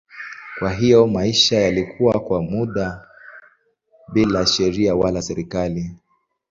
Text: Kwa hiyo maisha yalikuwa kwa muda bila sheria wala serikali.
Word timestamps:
Kwa 0.59 0.71
hiyo 0.73 1.07
maisha 1.07 1.59
yalikuwa 1.59 2.19
kwa 2.19 2.41
muda 2.41 3.07
bila 4.13 4.45
sheria 4.47 4.95
wala 4.95 5.21
serikali. 5.21 5.91